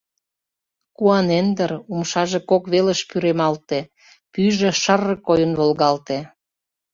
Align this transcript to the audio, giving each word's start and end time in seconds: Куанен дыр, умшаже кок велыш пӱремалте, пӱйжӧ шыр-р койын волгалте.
Куанен 0.97 1.47
дыр, 1.57 1.71
умшаже 1.91 2.39
кок 2.49 2.63
велыш 2.71 2.99
пӱремалте, 3.09 3.79
пӱйжӧ 4.33 4.69
шыр-р 4.81 5.13
койын 5.27 5.51
волгалте. 5.59 6.19